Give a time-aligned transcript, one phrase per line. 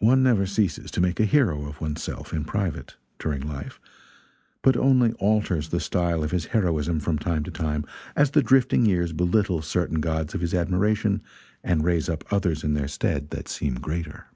[0.00, 3.78] One never ceases to make a hero of one's self, (in private,) during life,
[4.62, 7.84] but only alters the style of his heroism from time to time
[8.16, 11.22] as the drifting years belittle certain gods of his admiration
[11.62, 14.26] and raise up others in their stead that seem greater.